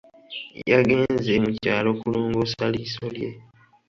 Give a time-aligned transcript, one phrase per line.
[0.71, 3.29] Yagenze mu kyalo kulongoosa liiso lye.